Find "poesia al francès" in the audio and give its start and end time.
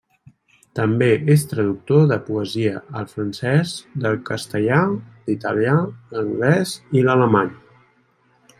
2.29-3.73